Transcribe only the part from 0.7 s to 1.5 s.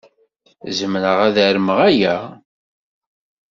Zemreɣ ad